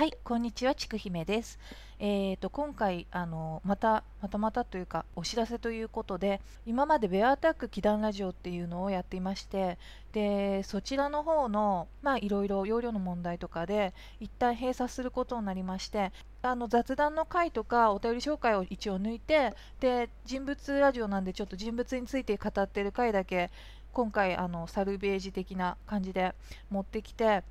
[0.00, 1.58] はい、こんにちは、ちくひめです。
[1.98, 9.76] えーと、今回、あの、また、またまたというか、お知らせということで、今までベアアタック祈願ラジオっていうのをやっていまして、
[10.12, 23.50] で、そちらの方の、まあ、いろいろ容量の問題とかで、一旦閉鎖することになりまして、あの、雑談の回とか、お便り紹介を一応抜いて、で、人物ラジオなんで、ちょっと人物について語ってる回だけ、
[23.92, 26.34] 今回、あの、サルベージ的な感じで
[26.70, 27.44] 持ってきて、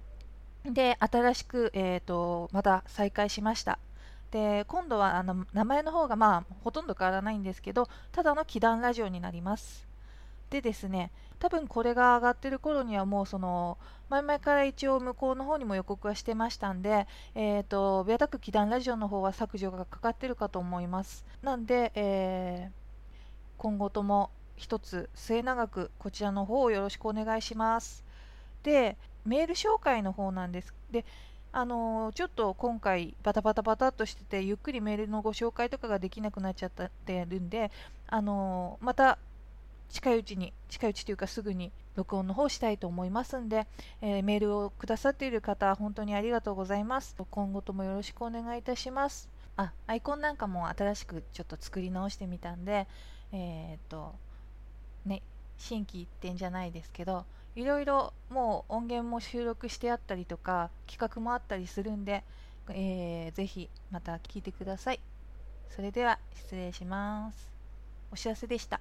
[0.65, 3.79] で、新しく、えーと、また再開しました。
[4.31, 9.87] で、今度はあの名前の方がまあほとんど変わらないんですけど、ただの祈願ラジオになります。
[10.49, 13.77] でですね、多分これが上がってる頃にはもうその
[14.09, 21.25] 前々から一応向こうの方にも予告はしてましたんで、えーと、ベアタック祈願ラジオの方は削除がかかってるかと思います。
[21.41, 22.71] なんで、えー、
[23.57, 28.03] 今後とも一つ末永くこちらの方をよろしくお願いします。
[28.63, 28.97] で、
[29.29, 30.73] メール紹介の方なんです。
[30.91, 31.05] で
[31.51, 37.71] あのちょっと今回バタバタバタっとしててゆっくりメールのご紹介とかができなくなっちゃってるんで
[38.07, 39.17] あのまた
[39.89, 43.65] 近いうちに近いうちというかすぐに録音の方したいと思いますんで、
[44.01, 52.87] えー、メールをくださっている方本当にありがとうございます今後ともよろしくお願いいたしますあアイコンなんかも新しくちょっと作り直してみたんで
[53.31, 54.13] え、っと
[55.05, 55.23] ね
[55.59, 62.23] 心機一転じゃないですけどいろいろもう音源も収録してあったりとか企画もあったりするんで、
[62.69, 64.99] えー、ぜひまた聞いてください。
[65.69, 67.51] それでは失礼します。
[68.11, 68.79] お知らせでした。